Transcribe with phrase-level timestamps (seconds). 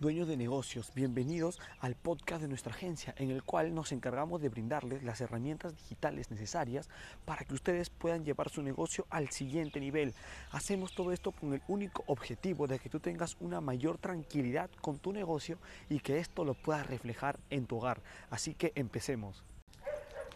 [0.00, 4.48] dueños de negocios, bienvenidos al podcast de nuestra agencia en el cual nos encargamos de
[4.48, 6.88] brindarles las herramientas digitales necesarias
[7.26, 10.14] para que ustedes puedan llevar su negocio al siguiente nivel.
[10.52, 14.98] Hacemos todo esto con el único objetivo de que tú tengas una mayor tranquilidad con
[14.98, 15.58] tu negocio
[15.90, 18.00] y que esto lo puedas reflejar en tu hogar.
[18.30, 19.44] Así que empecemos.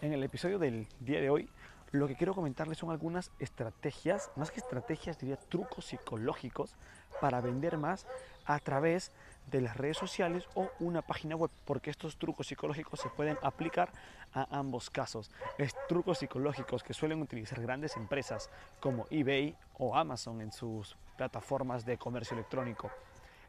[0.02, 1.48] En el episodio del día de hoy
[1.94, 6.74] lo que quiero comentarles son algunas estrategias, más que estrategias, diría trucos psicológicos
[7.20, 8.04] para vender más
[8.44, 9.12] a través
[9.50, 13.92] de las redes sociales o una página web, porque estos trucos psicológicos se pueden aplicar
[14.32, 15.30] a ambos casos.
[15.58, 21.84] Es trucos psicológicos que suelen utilizar grandes empresas como eBay o Amazon en sus plataformas
[21.84, 22.90] de comercio electrónico.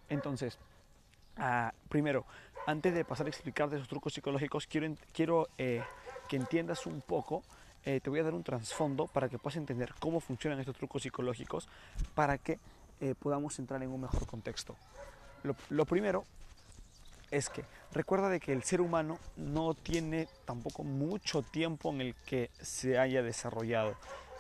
[0.10, 0.60] Entonces,
[1.38, 2.26] ah, primero,
[2.68, 5.84] antes de pasar a explicar de esos trucos psicológicos, quiero, quiero eh,
[6.28, 7.44] que entiendas un poco
[7.86, 11.04] eh, te voy a dar un trasfondo para que puedas entender cómo funcionan estos trucos
[11.04, 11.70] psicológicos
[12.16, 12.60] para que
[13.00, 14.76] eh, podamos entrar en un mejor contexto.
[15.70, 16.24] Lo, primero
[17.32, 22.16] es que recuerda de que el ser humano no tiene tampoco mucho tiempo en el
[22.16, 23.96] que se haya desarrollado.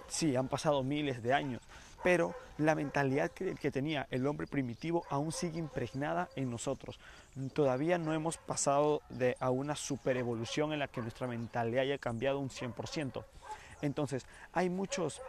[0.08, 1.62] Sí, han pasado miles de años,
[2.04, 7.00] pero la mentalidad que, que, tenía el hombre primitivo aún sigue impregnada en nosotros.
[7.54, 12.40] Todavía no hemos pasado de, a una superevolución en la que nuestra mentalidad haya cambiado
[12.40, 13.24] un 100%.
[13.82, 15.22] Entonces, hay muchos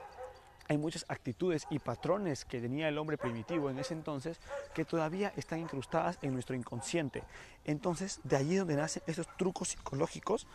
[0.68, 4.38] hay muchas actitudes y patrones que tenía el hombre primitivo en ese entonces
[4.74, 7.22] que todavía están incrustadas en nuestro inconsciente.
[7.64, 10.46] Entonces, de allí es donde nacen esos trucos psicológicos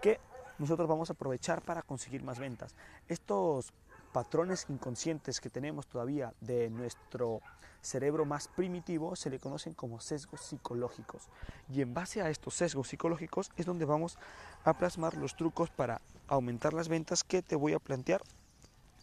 [0.00, 0.18] que
[0.58, 2.74] nosotros vamos a aprovechar para conseguir más ventas.
[3.08, 3.72] Estos
[4.12, 7.40] patrones inconscientes que tenemos todavía de nuestro
[7.82, 11.28] cerebro más primitivo se le conocen como sesgos psicológicos.
[11.68, 14.16] Y en base a estos sesgos psicológicos es donde vamos
[14.64, 18.22] a plasmar los trucos para aumentar las ventas que te voy a plantear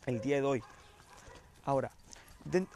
[0.05, 0.63] el día de hoy.
[1.65, 1.91] Ahora,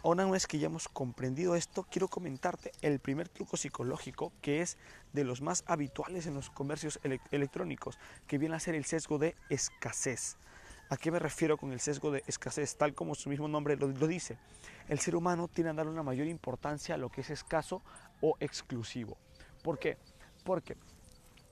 [0.03, 4.77] una vez que ya hemos comprendido esto, quiero comentarte el primer truco psicológico que es
[5.13, 6.99] de los más habituales en los comercios
[7.31, 10.37] electrónicos, que viene a ser el sesgo de escasez.
[10.89, 12.75] ¿A qué me refiero con el sesgo de escasez?
[12.77, 14.37] Tal como su mismo nombre lo, dice.
[14.87, 17.81] El ser humano tiene a dar una mayor importancia a lo que es escaso
[18.21, 19.17] o exclusivo.
[19.63, 19.97] ¿Por qué?
[20.43, 20.77] Porque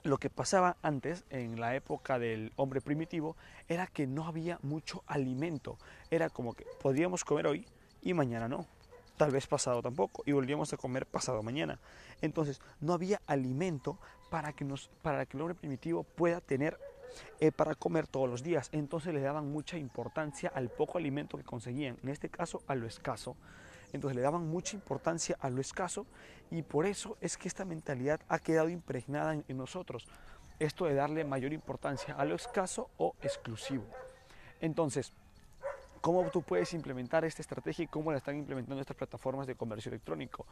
[0.04, 3.36] lo que pasaba antes, en la época del hombre primitivo,
[3.68, 5.78] era que no había mucho alimento.
[6.10, 7.66] Era como que podríamos comer hoy
[8.02, 8.66] y mañana no.
[9.16, 10.22] Tal vez pasado tampoco.
[10.26, 11.80] Y volvíamos a comer pasado mañana.
[12.20, 13.98] Entonces, no había alimento
[14.30, 16.78] para que, nos, para que el hombre primitivo pueda tener
[17.40, 18.68] eh, para comer todos los días.
[18.72, 22.86] Entonces le daban mucha importancia al poco alimento que conseguían, en este caso a lo
[22.86, 23.36] escaso.
[23.94, 26.04] Entonces le daban mucha importancia a lo escaso
[26.50, 30.08] y por eso es que esta mentalidad ha quedado impregnada en, nosotros.
[30.58, 33.84] Esto de darle mayor importancia a lo escaso o exclusivo.
[34.60, 35.12] Entonces,
[36.00, 39.90] ¿cómo tú puedes implementar esta estrategia y cómo la están implementando estas plataformas de comercio
[39.90, 40.44] electrónico?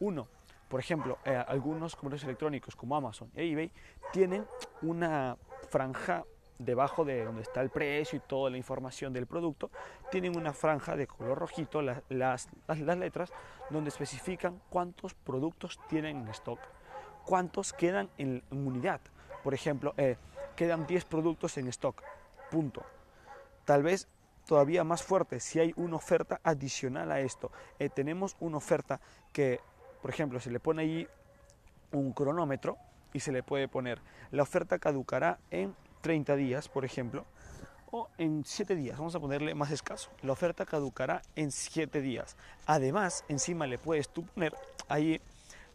[0.00, 0.26] Uno,
[0.68, 3.70] por ejemplo, eh, algunos comercios electrónicos como Amazon e eBay
[4.12, 4.44] tienen
[4.82, 5.36] una
[5.70, 6.24] franja
[6.58, 9.70] debajo de donde está el precio y toda la información del producto,
[10.10, 12.48] tienen una franja de color rojito, las, las,
[12.78, 13.32] letras,
[13.70, 16.58] donde especifican cuántos productos tienen en stock,
[17.24, 19.00] cuántos quedan en, unidad.
[19.42, 20.16] Por ejemplo, eh,
[20.56, 22.02] quedan 10 productos en stock,
[22.50, 22.82] punto.
[23.64, 24.08] Tal vez
[24.46, 27.52] todavía más fuerte, si hay una oferta adicional a esto.
[27.78, 29.00] Eh, tenemos una oferta
[29.32, 29.60] que,
[30.00, 31.08] por ejemplo, se le pone ahí
[31.92, 32.78] un cronómetro,
[33.12, 35.74] y se le puede poner la oferta caducará en
[36.08, 37.26] 30 días, por ejemplo,
[37.90, 40.08] o en 7 días, vamos a ponerle más escaso.
[40.22, 42.34] La oferta caducará en 7 días.
[42.64, 44.54] Además, encima le puedes tú poner
[44.88, 45.20] ahí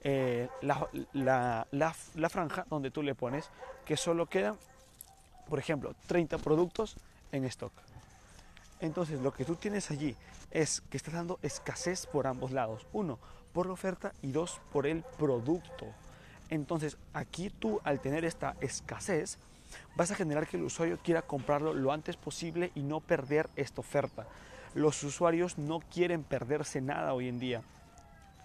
[0.02, 3.52] eh, la, la, la, franja donde tú le pones
[3.86, 4.58] que solo quedan,
[5.48, 6.98] por ejemplo, 30 productos
[7.32, 7.74] en stock.
[8.80, 10.16] Entonces, lo que tú tienes allí
[10.50, 12.88] es que estás dando escasez por ambos lados.
[12.92, 13.20] Uno,
[13.54, 15.86] por la oferta y dos, por el producto.
[16.50, 19.38] Entonces, aquí tú al tener esta escasez,
[19.96, 23.82] vas a generar que el usuario quiera comprarlo lo antes posible y no perder esta
[23.82, 24.28] oferta.
[24.74, 27.62] Los usuarios no quieren perderse nada hoy en día.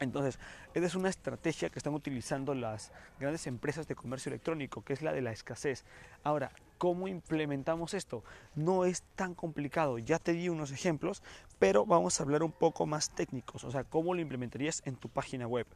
[0.00, 0.38] Entonces,
[0.74, 5.02] esa es una estrategia que están utilizando las grandes empresas de comercio electrónico, que es
[5.02, 5.84] la de la escasez.
[6.22, 8.22] Ahora, ¿cómo implementamos esto?
[8.54, 11.22] No es tan complicado, ya te di unos ejemplos,
[11.58, 15.08] pero vamos a hablar un poco más técnicos, o sea, cómo lo implementarías en tu
[15.08, 15.66] página web.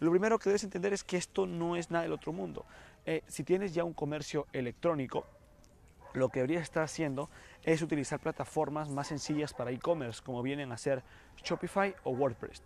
[0.00, 2.66] Lo primero que debes entender es que esto no es nada del otro mundo.
[3.06, 5.26] Eh, si tienes ya un comercio electrónico,
[6.14, 7.28] lo que deberías estar haciendo
[7.64, 11.02] es utilizar plataformas más sencillas para e-commerce, como vienen a ser
[11.42, 12.62] Shopify o WordPress.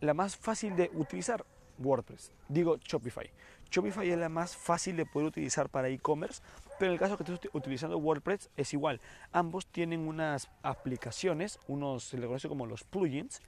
[0.00, 1.44] La más fácil de utilizar,
[1.78, 2.32] WordPress.
[2.48, 3.30] Digo Shopify.
[3.70, 6.40] Shopify es la más fácil de poder utilizar para e-commerce,
[6.78, 9.00] pero en el caso que estés utilizando WordPress es igual.
[9.32, 13.42] Ambos tienen unas aplicaciones, unos se le conoce como los plugins.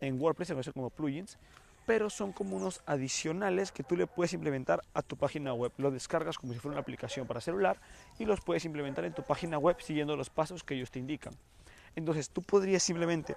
[0.00, 1.38] En WordPress se conoce como plugins
[1.86, 5.72] pero son como unos adicionales que tú le puedes implementar a tu página web.
[5.78, 7.78] Lo descargas como si fuera una aplicación para celular
[8.18, 11.34] y los puedes implementar en tu página web siguiendo los pasos que ellos te indican.
[11.96, 13.36] Entonces tú podrías simplemente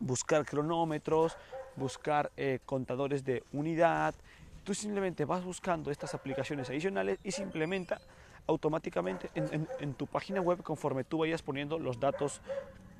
[0.00, 1.36] buscar cronómetros,
[1.76, 4.14] buscar eh, contadores de unidad.
[4.64, 8.00] Tú simplemente vas buscando estas aplicaciones adicionales y se implementa
[8.46, 12.40] automáticamente en, tu página web conforme tú vayas poniendo los datos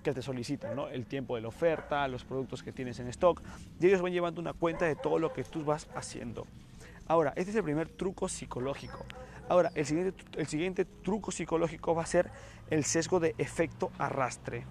[0.03, 0.89] que te solicitan, ¿no?
[0.89, 3.43] el tiempo de la oferta, los productos que tienes en stock,
[3.81, 6.47] y ellos van llevando una cuenta de todo lo que tú vas haciendo.
[7.07, 9.05] Ahora, este es el primer truco psicológico.
[9.49, 12.31] Ahora, el siguiente, el siguiente truco psicológico va a ser
[12.71, 14.65] el sesgo de efecto arrastre.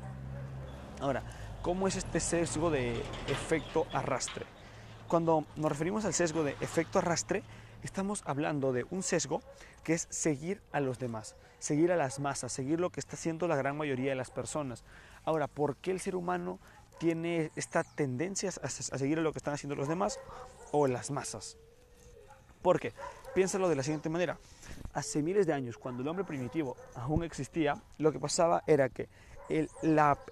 [0.99, 1.23] Ahora,
[1.61, 2.93] ¿cómo es este sesgo de
[3.27, 4.45] efecto arrastre?
[5.07, 7.41] Cuando nos referimos al sesgo de efecto arrastre,
[7.81, 9.41] estamos hablando de un sesgo
[9.83, 13.47] que es seguir a los demás, seguir a las masas, seguir lo que está haciendo
[13.47, 14.83] la gran mayoría de las personas.
[15.23, 16.59] Ahora, ¿por qué el ser humano
[16.99, 20.19] tiene esta tendencia a, seguir lo que están haciendo los demás
[20.73, 21.57] o las masas?
[22.61, 22.91] Porque,
[23.33, 24.37] piénsalo de la siguiente manera,
[24.91, 29.07] hace miles de años, cuando el hombre primitivo aún existía, lo que pasaba era que
[29.47, 29.69] el,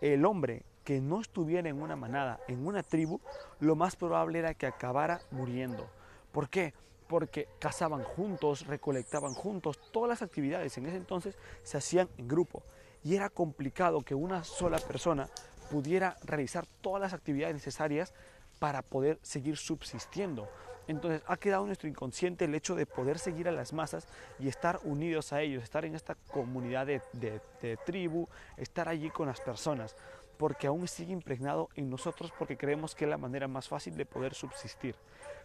[0.02, 3.20] el hombre que no estuviera en una manada, en una tribu,
[3.60, 5.90] lo más probable era que acabara muriendo.
[6.32, 6.74] ¿Por qué?
[7.08, 12.64] porque cazaban juntos, recolectaban juntos, todas las actividades en ese entonces se hacían en grupo
[13.04, 15.30] y era complicado que una sola persona
[15.70, 18.14] pudiera realizar todas las actividades necesarias
[18.60, 20.50] para poder seguir subsistiendo.
[20.88, 24.08] Entonces ha quedado nuestro inconsciente el hecho de poder seguir a las masas
[24.40, 28.28] y estar unidos a ellos, estar en esta comunidad de, de tribu,
[28.58, 29.96] estar allí con las personas,
[30.38, 34.06] porque aún sigue impregnado en nosotros porque creemos que es la manera más fácil de
[34.06, 34.96] poder subsistir.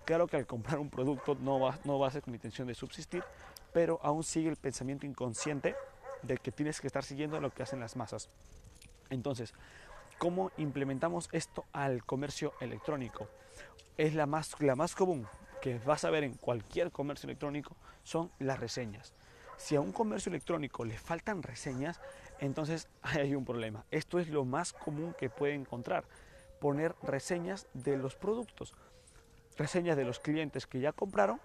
[0.05, 2.75] Claro que al comprar un producto no va, no va a ser con intención de
[2.75, 3.23] subsistir,
[3.73, 5.77] pero aún sigue el pensamiento inconsciente
[6.23, 8.29] de que tienes que estar siguiendo lo que hacen las masas.
[9.11, 9.55] Entonces,
[10.19, 13.29] ¿cómo implementamos esto al comercio electrónico?
[13.97, 15.27] Es la más, la más común
[15.61, 19.13] que vas a ver en cualquier comercio electrónico son las reseñas.
[19.57, 22.01] Si a un comercio electrónico le faltan reseñas,
[22.41, 23.85] entonces hay un problema.
[23.91, 26.05] Esto es lo más común que puede encontrar,
[26.61, 28.75] poner reseñas de los productos
[29.61, 31.39] reseñas de los clientes que ya compraron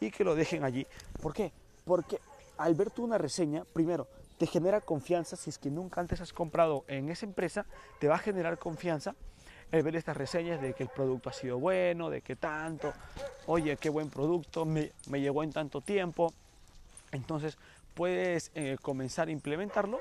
[0.00, 0.86] y que lo dejen allí.
[1.20, 1.52] ¿Por qué?
[1.84, 2.20] Porque
[2.58, 4.06] al ver tú una reseña, primero,
[4.38, 7.66] te genera confianza, si es que nunca antes has comprado en esa empresa,
[7.98, 9.14] te va a generar confianza
[9.72, 12.92] el ver estas reseñas de que el producto ha sido bueno, de que tanto,
[13.46, 16.32] oye, qué buen producto, me, llegó en tanto tiempo.
[17.10, 17.58] Entonces
[17.94, 19.98] puedes eh, comenzar a implementarlo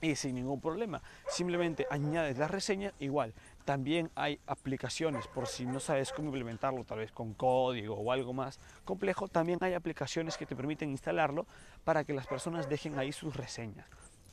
[0.00, 1.02] y sin ningún problema.
[1.28, 3.34] Simplemente añades las reseñas, igual
[3.68, 8.32] también hay aplicaciones, por si no sabes cómo implementarlo, tal vez con código o algo
[8.32, 11.46] más complejo, también hay aplicaciones que te permiten instalarlo
[11.84, 13.86] para que las personas dejen ahí sus reseñas.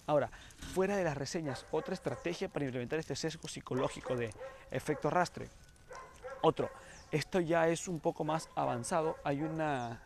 [0.07, 0.31] Ahora,
[0.73, 4.33] fuera de las reseñas, otra estrategia para implementar este sesgo psicológico de
[4.71, 5.49] efecto arrastre.
[6.41, 6.69] Otro,
[7.11, 10.01] esto ya es un poco más avanzado, hay una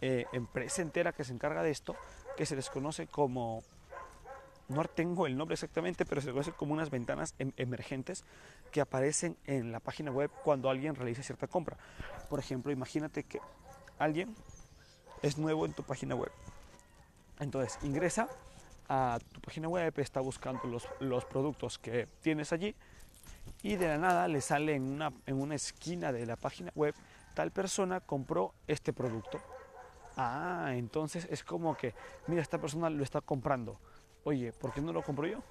[0.00, 1.96] eh, empresa entera que se encarga de esto,
[2.36, 3.64] que se les conoce como
[4.68, 8.24] no tengo el nombre exactamente, pero se conoce como unas ventanas em, emergentes
[8.70, 11.76] que aparecen en la página web cuando alguien realiza cierta compra.
[12.28, 13.40] Por ejemplo, imagínate que
[13.98, 14.34] alguien
[15.22, 16.30] es nuevo en tu página web.
[17.40, 18.28] Entonces ingresa
[18.88, 22.74] a tu página web, está buscando los, los productos que tienes allí
[23.62, 26.94] y de la nada le sale en una, en una esquina de la página web,
[27.34, 29.40] tal persona compró este producto.
[30.16, 31.94] Ah, entonces es como que,
[32.26, 33.78] mira, esta persona lo está comprando
[34.24, 35.42] oye, ¿por qué no lo compro yo?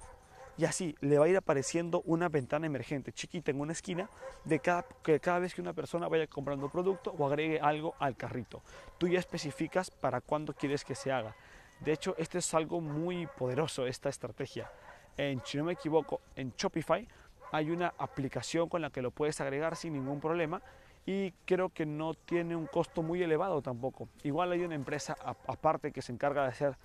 [0.58, 4.10] Y así le va a ir apareciendo una ventana emergente chiquita en una esquina
[4.44, 8.16] de cada, que cada vez que una persona vaya comprando producto o agregue algo al
[8.16, 8.62] carrito.
[8.98, 11.36] Tú ya especificas para cuándo quieres que se haga.
[11.78, 14.68] De hecho, esto es algo muy poderoso, esta estrategia.
[15.16, 17.06] En, si no me equivoco, en Shopify
[17.52, 20.60] hay una aplicación con la que lo puedes agregar sin ningún problema
[21.06, 24.08] y creo que no tiene un costo muy elevado tampoco.
[24.24, 26.76] Igual hay una empresa aparte que se encarga de hacer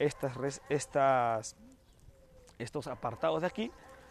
[0.00, 1.56] estas, estas,
[2.58, 3.70] estos apartados de aquí,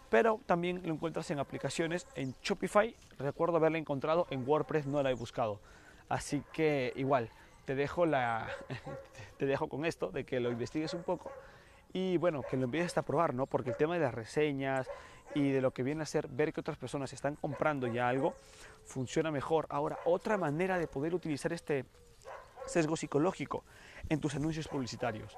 [0.09, 2.95] pero también lo encuentras en aplicaciones en Shopify.
[3.17, 5.59] Recuerdo haberla encontrado en WordPress, no la he buscado.
[6.07, 7.29] Así que igual,
[7.65, 8.47] te dejo, la,
[9.37, 11.31] te dejo con esto, de que lo investigues un poco
[11.91, 13.47] y bueno, que lo empieces a probar, ¿no?
[13.47, 14.87] Porque el tema de las reseñas
[15.33, 18.35] y de lo que viene a ser ver que otras personas están comprando ya algo,
[18.85, 19.65] funciona mejor.
[19.69, 21.85] Ahora, otra manera de poder utilizar este
[22.65, 23.63] sesgo psicológico
[24.07, 25.35] en tus anuncios publicitarios.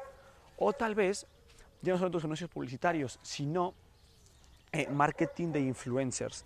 [0.64, 1.26] O tal vez,
[1.82, 3.74] ya no son tus anuncios publicitarios, sino
[4.72, 6.46] eh, marketing de influencers.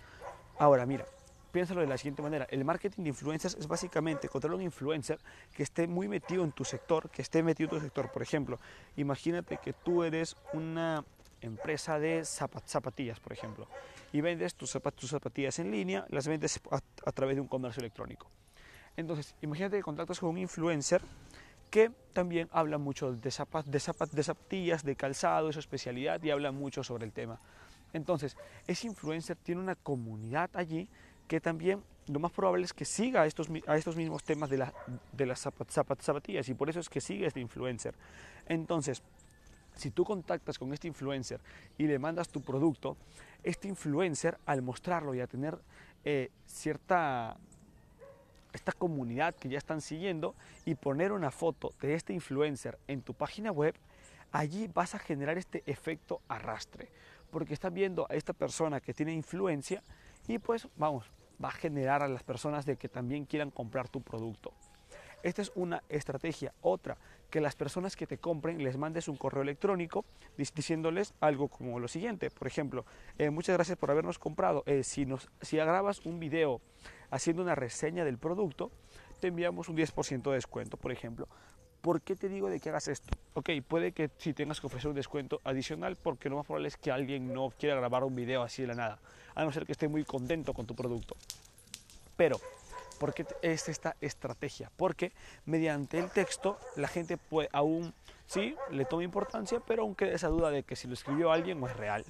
[0.58, 1.06] Ahora, mira,
[1.52, 2.48] piénsalo de la siguiente manera.
[2.50, 5.20] El marketing de influencers es básicamente encontrar un influencer
[5.54, 8.10] que esté muy metido en tu sector, que esté metido en tu sector.
[8.10, 8.58] Por ejemplo,
[8.96, 11.04] imagínate que tú eres una
[11.42, 13.68] empresa de zapatillas, por ejemplo,
[14.14, 18.30] y vendes tus, zapatillas en línea, las vendes a, través de un comercio electrónico.
[18.96, 21.02] Entonces, imagínate que contactas con un influencer
[21.76, 23.74] que también habla mucho de, de,
[24.06, 27.38] de zapatillas, de calzado, de su especialidad y habla mucho sobre el tema.
[27.92, 30.88] Entonces, ese influencer tiene una comunidad allí
[31.28, 34.60] que también lo más probable es que siga a estos, a estos mismos temas de,
[34.60, 34.74] la,
[35.12, 37.94] de las zapatillas y por eso es que sigue este influencer.
[38.46, 39.04] Entonces,
[39.76, 41.42] si tú contactas con este influencer
[41.78, 42.96] y le mandas tu producto,
[43.44, 45.60] este influencer al mostrarlo y a tener
[46.06, 47.36] eh, cierta
[48.56, 50.36] esta comunidad que ya están siguiendo
[50.66, 53.76] y poner una foto de este influencer en tu página web,
[54.32, 56.90] allí vas a generar este efecto arrastre,
[57.32, 59.84] porque estás viendo a esta persona que tiene influencia
[60.28, 61.06] y pues vamos,
[61.44, 64.52] va a generar a las personas de que también quieran comprar tu producto.
[65.26, 66.54] Esta es una estrategia.
[66.62, 66.98] Otra,
[67.32, 70.06] que las personas que te compren les mandes un correo electrónico
[70.38, 72.30] diciéndoles algo como lo siguiente.
[72.30, 72.86] Por ejemplo,
[73.18, 74.62] eh, muchas gracias por habernos comprado.
[74.68, 76.62] Eh, si, nos, si grabas un video
[77.12, 78.72] haciendo una reseña del producto,
[79.20, 81.28] te enviamos un 10% de descuento, por ejemplo.
[81.82, 83.16] ¿Por qué te digo de que hagas esto?
[83.36, 86.78] Ok, puede que si tengas que ofrecer un descuento adicional porque lo más probable es
[86.78, 89.00] que alguien no quiera grabar un video así de la nada,
[89.36, 91.16] a no ser que esté muy contento con tu producto.
[92.18, 92.40] Pero
[93.00, 94.72] ¿Por qué es esta estrategia?
[94.78, 95.12] Porque
[95.46, 97.94] mediante el texto la gente puede aún,
[98.26, 101.62] sí, le toma importancia, pero aún queda esa duda de que si lo escribió alguien
[101.62, 102.06] o es real,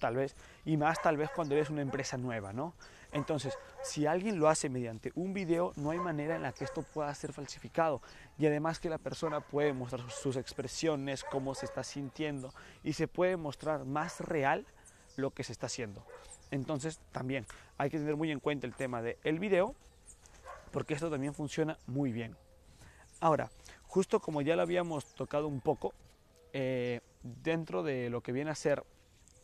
[0.00, 2.74] tal vez, y más tal vez cuando eres una empresa nueva, ¿no?
[3.12, 6.82] Entonces, si alguien lo hace mediante un video, no hay manera en la que esto
[6.82, 8.02] pueda ser falsificado.
[8.38, 12.52] Y además que la persona puede mostrar sus expresiones, cómo se está sintiendo,
[12.84, 14.66] y se puede mostrar más real
[15.16, 16.04] lo que se está haciendo.
[16.50, 17.46] Entonces, también
[17.78, 19.74] hay que tener muy en cuenta el tema del el video,
[20.70, 22.36] porque esto también funciona muy bien.
[23.20, 23.50] Ahora,
[23.86, 25.94] justo como ya lo habíamos tocado un poco,
[26.52, 28.84] eh, dentro de lo que viene a ser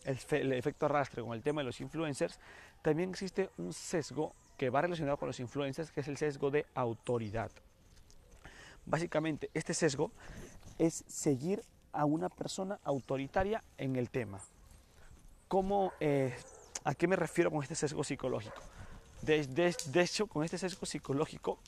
[0.04, 2.38] el, efecto arrastre con el tema de los influencers,
[2.84, 6.66] también existe un sesgo que va relacionado con los influencers, que es el sesgo de
[6.74, 7.50] autoridad.
[8.84, 10.10] Básicamente, este sesgo
[10.78, 11.62] es seguir
[11.92, 14.38] a una persona autoritaria en el tema.
[15.48, 16.36] ¿Cómo, eh,
[16.84, 18.60] ¿A qué me refiero con este sesgo psicológico?
[19.22, 21.58] De, hecho, con este sesgo psicológico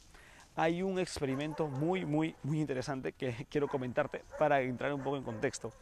[0.55, 5.23] hay un experimento muy, muy, muy interesante que quiero comentarte para entrar un poco en
[5.23, 5.73] contexto.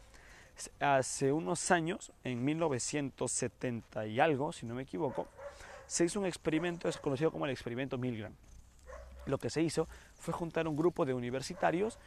[0.79, 5.27] Hace unos años, en 1970 y algo, si no me equivoco,
[5.87, 8.33] se hizo un experimento, es conocido como el experimento Milgram.
[9.25, 11.99] Lo que se hizo fue juntar un grupo de universitarios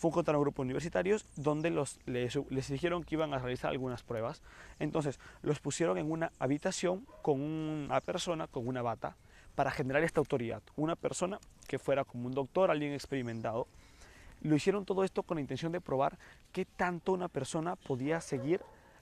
[0.00, 1.70] fue contra un grupo de universitarios donde
[2.06, 4.40] les, dijeron que iban a realizar algunas pruebas.
[4.78, 9.18] Entonces los pusieron en una habitación con una persona con una bata
[9.54, 10.62] para generar esta autoridad.
[10.76, 13.68] Una persona que fuera como un doctor, alguien experimentado.
[14.42, 16.18] Lo hicieron todo esto con la intención de probar
[16.52, 18.60] qué tanto una persona podía seguir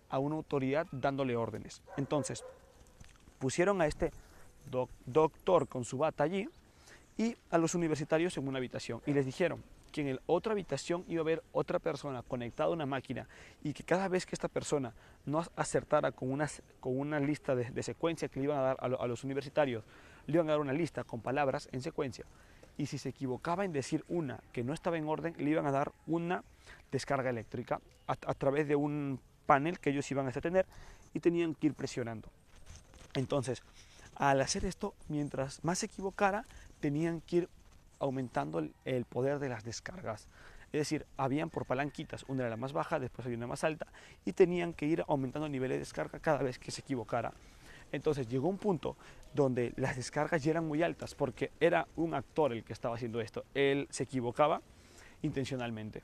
[0.09, 1.83] a una autoridad dándole órdenes.
[1.97, 2.45] Entonces,
[3.38, 4.12] pusieron a este
[5.07, 6.49] doctor con su bata allí
[7.16, 11.04] y a los universitarios en una habitación y les dijeron, que en la otra habitación
[11.09, 13.26] iba a haber otra persona conectada a una máquina
[13.62, 14.92] y que cada vez que esta persona
[15.26, 16.49] no acertara con una,
[16.80, 19.85] con una lista de, secuencia que le iban a dar a, los universitarios,
[20.26, 22.25] le iban a dar una lista con palabras en secuencia.
[22.78, 25.73] Y si se equivocaba en decir una que no estaba en orden, le iban a
[25.73, 26.42] dar una
[26.90, 30.64] descarga eléctrica a, través de un panel que ellos iban a tener
[31.12, 32.28] y tenían que ir presionando.
[33.14, 33.62] Entonces,
[34.14, 36.47] al hacer esto, mientras más se equivocara,
[36.80, 37.49] tenían que ir
[37.99, 40.28] aumentando el, poder de las descargas.
[40.73, 43.87] Es decir, habían por palanquitas, una era la más baja, después había una más alta,
[44.25, 47.32] y tenían que ir aumentando el nivel de descarga cada vez que se equivocara.
[47.90, 48.97] Entonces llegó un punto
[49.35, 53.20] donde las descargas ya eran muy altas, porque era un actor el que estaba haciendo
[53.20, 53.44] esto.
[53.54, 54.62] Él se equivocaba
[55.23, 56.02] intencionalmente.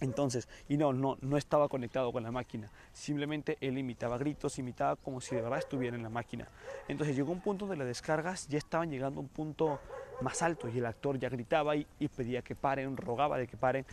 [0.00, 4.94] Entonces, y no, no, no estaba conectado con la máquina, simplemente él imitaba gritos, imitaba
[4.96, 6.46] como si de verdad estuviera en la máquina.
[6.86, 9.80] Entonces llegó un punto donde las descargas ya estaban llegando a un punto
[10.20, 13.84] más alto y el actor ya gritaba y, pedía que paren, rogaba de que paren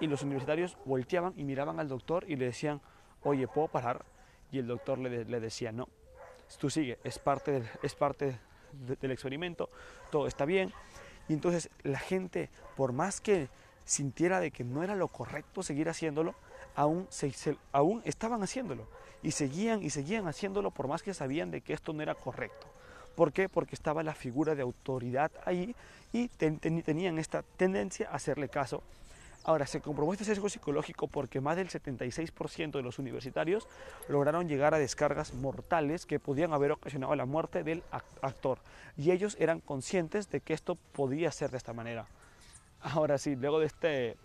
[0.00, 2.80] y los universitarios volteaban y miraban al doctor y le decían,
[3.22, 4.04] oye, ¿puedo parar?
[4.50, 5.88] Y el doctor le, decía, no,
[6.58, 8.38] tú sigue, es parte, del, es parte
[9.00, 9.68] del experimento,
[10.10, 10.72] todo está bien.
[11.28, 13.48] Y entonces la gente, por más que
[13.84, 16.34] sintiera de que no era lo correcto seguir haciéndolo,
[16.74, 17.08] aún,
[17.72, 18.86] aún estaban haciéndolo.
[19.22, 22.66] Y seguían y seguían haciéndolo por más que sabían de que esto no era correcto.
[23.14, 23.48] ¿Por qué?
[23.48, 25.74] Porque estaba la figura de autoridad ahí
[26.12, 28.82] y tenían esta tendencia a hacerle caso.
[29.44, 33.68] Ahora, se comprobó este sesgo psicológico porque más del 76% de los universitarios
[34.08, 37.82] lograron llegar a descargas mortales que podían haber ocasionado la muerte del
[38.22, 38.58] actor.
[38.96, 42.06] Y ellos eran conscientes de que esto podía ser de esta manera.
[42.80, 44.16] Ahora sí, luego de, este,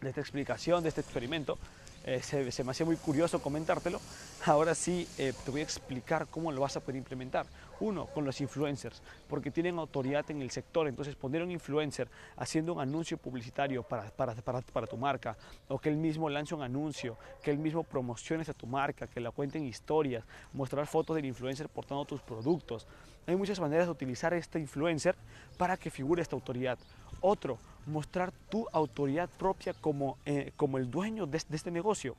[0.00, 1.58] de esta explicación, de este experimento,
[2.06, 4.00] eh, se, me hacía muy curioso comentártelo.
[4.44, 7.46] Ahora sí eh, te voy a explicar cómo lo vas a poder implementar.
[7.80, 10.86] Uno, con los influencers, porque tienen autoridad en el sector.
[10.86, 15.36] Entonces, poner un influencer haciendo un anuncio publicitario para, para, para, tu marca,
[15.68, 19.20] o que él mismo lance un anuncio, que él mismo promocione a tu marca, que
[19.20, 22.86] la cuenten historias, mostrar fotos del influencer portando tus productos.
[23.26, 25.16] Hay muchas maneras de utilizar este influencer
[25.58, 26.78] para que figure esta autoridad.
[27.20, 32.16] Otro, mostrar tu autoridad propia como, eh, como el dueño de, de este negocio.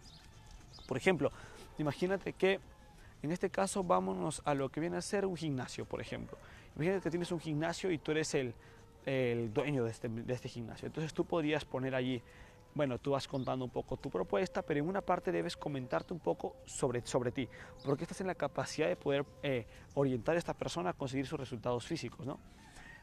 [0.88, 1.32] Por ejemplo,
[1.78, 2.60] imagínate que
[3.24, 6.38] en este caso vámonos a lo que viene a ser un gimnasio, por ejemplo.
[6.76, 8.54] Imagínate que tienes un gimnasio y tú eres el,
[9.06, 10.86] el dueño de este, de este, gimnasio.
[10.86, 12.22] Entonces tú podrías poner allí,
[12.76, 16.20] bueno, tú vas contando un poco tu propuesta, pero en una parte debes comentarte un
[16.20, 17.50] poco sobre, sobre ti,
[17.84, 21.40] porque estás en la capacidad de poder eh, orientar a esta persona a conseguir sus
[21.40, 22.40] resultados físicos, ¿no?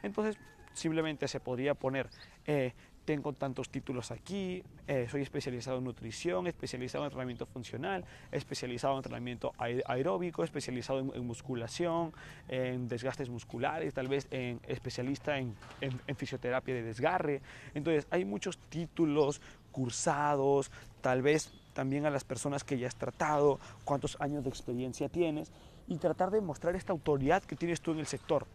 [0.03, 0.39] Entonces
[0.75, 2.09] simplemente se podría poner,
[2.47, 2.73] eh,
[3.05, 8.99] tengo tantos títulos aquí, eh, soy especializado en nutrición, especializado en entrenamiento funcional, especializado en
[8.99, 12.13] entrenamiento aeróbico, especializado en, musculación,
[12.49, 17.43] en desgastes musculares, tal vez en especialista en, en, fisioterapia de desgarre.
[17.75, 19.41] Entonces hay muchos títulos
[19.71, 20.71] cursados,
[21.03, 25.53] tal vez también a las personas que ya has tratado, cuántos años de experiencia tienes
[25.87, 28.47] y tratar de mostrar esta autoridad que tienes tú en el sector.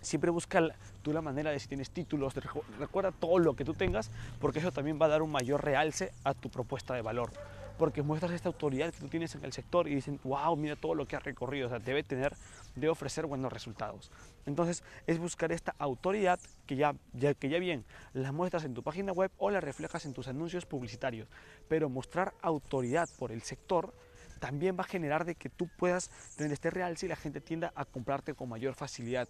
[0.00, 0.62] Siempre busca
[1.02, 2.34] tú la manera de si tienes títulos,
[2.78, 6.12] recuerda todo lo que tú tengas, porque eso también va a dar un mayor realce
[6.24, 7.30] a tu propuesta de valor.
[7.78, 10.94] Porque muestras esta autoridad que tú tienes en el sector y dicen, wow, mira todo
[10.94, 12.34] lo que has recorrido, o sea, debe tener,
[12.74, 14.10] debe ofrecer buenos resultados.
[14.44, 18.82] Entonces, es buscar esta autoridad que ya, ya, que ya bien la muestras en tu
[18.82, 21.28] página web o la reflejas en tus anuncios publicitarios.
[21.68, 23.94] Pero mostrar autoridad por el sector
[24.40, 27.72] también va a generar de que tú puedas tener este realce y la gente tienda
[27.76, 29.28] a comprarte con mayor facilidad.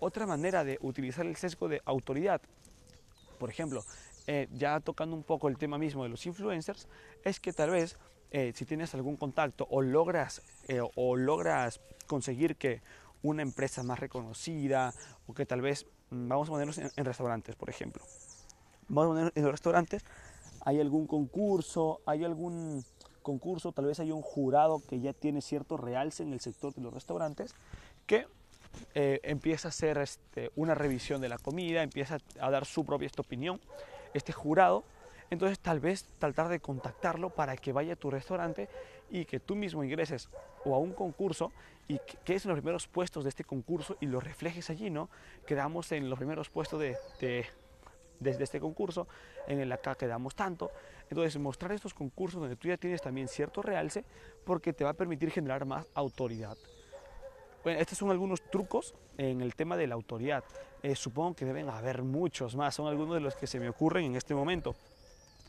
[0.00, 2.40] Otra manera de utilizar el sesgo de autoridad,
[3.38, 3.84] por ejemplo,
[4.26, 6.88] eh, ya tocando un poco el tema mismo de los influencers,
[7.22, 7.98] es que tal vez
[8.30, 12.80] eh, si tienes algún contacto o logras, eh, o logras conseguir que
[13.22, 14.94] una empresa más reconocida
[15.26, 18.02] o que tal vez, mm, vamos a ponernos en, restaurantes, por ejemplo,
[18.88, 20.04] vamos a ponernos en los restaurantes,
[20.64, 22.84] hay algún concurso, hay algún
[23.22, 26.80] concurso, tal vez hay un jurado que ya tiene cierto realce en el sector de
[26.80, 27.54] los restaurantes,
[28.06, 28.26] que
[28.94, 33.10] eh, empieza a hacer este, una revisión de la comida, empieza a dar su propia
[33.18, 33.60] opinión,
[34.14, 34.84] este jurado,
[35.30, 38.68] entonces tal vez tratar de contactarlo para que vaya a tu restaurante
[39.10, 40.28] y que tú mismo ingreses
[40.64, 41.52] o a un concurso
[41.88, 45.08] y que quedes en los primeros puestos de este concurso y lo reflejes allí, ¿no?
[45.46, 47.46] Quedamos en los primeros puestos de, de,
[48.18, 49.08] de este concurso,
[49.46, 50.70] en el acá quedamos tanto.
[51.08, 54.04] Entonces mostrar estos concursos donde tú ya tienes también cierto realce
[54.44, 56.56] porque te va a permitir generar más autoridad.
[57.62, 60.42] Bueno, estos son algunos trucos en el tema de la autoridad.
[60.82, 64.06] Eh, supongo que deben haber muchos más, son algunos de los que se me ocurren
[64.06, 64.74] en este momento.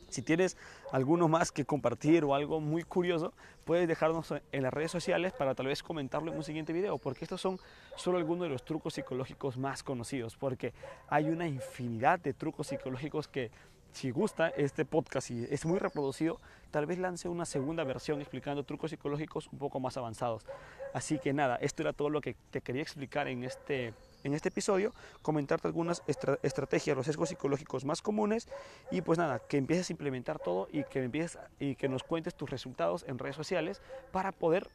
[0.10, 0.58] Si tienes
[0.92, 3.32] alguno más que compartir o algo muy curioso,
[3.64, 7.24] puedes dejarnos en las redes sociales para tal vez comentarlo en un siguiente video, porque
[7.24, 7.58] estos son
[7.96, 10.74] solo algunos de los trucos psicológicos más conocidos, porque
[11.08, 13.52] hay una infinidad de trucos psicológicos que
[13.92, 16.40] si gusta este podcast y es muy reproducido,
[16.72, 20.46] tal vez lance una segunda versión explicando trucos psicológicos un poco más avanzados.
[20.94, 24.50] Así que nada, esto era todo lo que te quería explicar en este, en este
[24.50, 28.48] episodio, comentarte algunas estra estrategias, los sesgos psicológicos más comunes
[28.92, 32.36] y pues nada, que empieces a implementar todo y que, empieces, y que nos cuentes
[32.36, 34.68] tus resultados en redes sociales para poder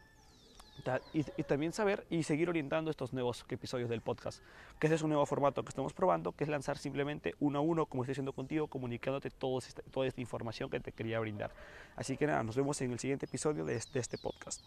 [1.12, 4.42] y, también saber y seguir orientando estos nuevos episodios del podcast.
[4.78, 7.86] Que es un nuevo formato que estamos probando, que es lanzar simplemente uno a uno,
[7.86, 11.50] como estoy haciendo contigo, comunicándote todo toda esta información que te quería brindar.
[11.96, 14.62] Así que nada, nos vemos en el siguiente episodio de este podcast.